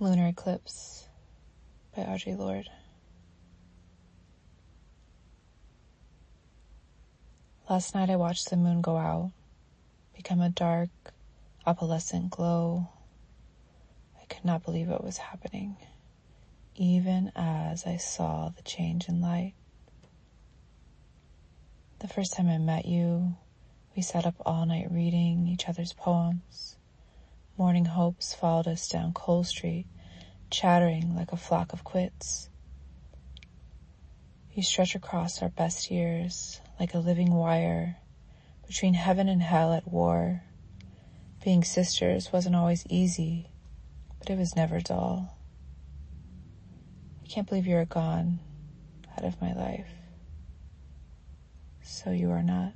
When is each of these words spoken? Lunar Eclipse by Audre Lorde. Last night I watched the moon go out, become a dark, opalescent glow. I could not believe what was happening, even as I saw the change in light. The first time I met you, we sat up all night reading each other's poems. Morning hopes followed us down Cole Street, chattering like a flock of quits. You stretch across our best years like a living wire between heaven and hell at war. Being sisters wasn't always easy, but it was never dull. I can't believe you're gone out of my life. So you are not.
Lunar 0.00 0.28
Eclipse 0.28 1.08
by 1.96 2.02
Audre 2.02 2.38
Lorde. 2.38 2.70
Last 7.68 7.96
night 7.96 8.08
I 8.08 8.14
watched 8.14 8.48
the 8.48 8.56
moon 8.56 8.80
go 8.80 8.96
out, 8.96 9.32
become 10.14 10.40
a 10.40 10.50
dark, 10.50 10.90
opalescent 11.66 12.30
glow. 12.30 12.86
I 14.22 14.26
could 14.26 14.44
not 14.44 14.64
believe 14.64 14.86
what 14.86 15.02
was 15.02 15.16
happening, 15.18 15.76
even 16.76 17.32
as 17.34 17.84
I 17.84 17.96
saw 17.96 18.50
the 18.50 18.62
change 18.62 19.08
in 19.08 19.20
light. 19.20 19.54
The 21.98 22.06
first 22.06 22.34
time 22.34 22.48
I 22.48 22.58
met 22.58 22.86
you, 22.86 23.34
we 23.96 24.02
sat 24.02 24.26
up 24.26 24.36
all 24.46 24.64
night 24.64 24.92
reading 24.92 25.48
each 25.48 25.68
other's 25.68 25.92
poems. 25.92 26.76
Morning 27.58 27.86
hopes 27.86 28.34
followed 28.34 28.68
us 28.68 28.88
down 28.88 29.12
Cole 29.12 29.42
Street, 29.42 29.88
chattering 30.48 31.16
like 31.16 31.32
a 31.32 31.36
flock 31.36 31.72
of 31.72 31.82
quits. 31.82 32.48
You 34.52 34.62
stretch 34.62 34.94
across 34.94 35.42
our 35.42 35.48
best 35.48 35.90
years 35.90 36.60
like 36.78 36.94
a 36.94 37.00
living 37.00 37.34
wire 37.34 37.96
between 38.68 38.94
heaven 38.94 39.28
and 39.28 39.42
hell 39.42 39.72
at 39.72 39.88
war. 39.88 40.44
Being 41.44 41.64
sisters 41.64 42.32
wasn't 42.32 42.54
always 42.54 42.86
easy, 42.88 43.50
but 44.20 44.30
it 44.30 44.38
was 44.38 44.54
never 44.54 44.78
dull. 44.78 45.36
I 47.24 47.26
can't 47.26 47.48
believe 47.48 47.66
you're 47.66 47.84
gone 47.84 48.38
out 49.16 49.24
of 49.24 49.40
my 49.40 49.52
life. 49.52 49.90
So 51.82 52.12
you 52.12 52.30
are 52.30 52.44
not. 52.44 52.74